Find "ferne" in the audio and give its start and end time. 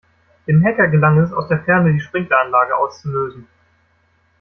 1.63-1.93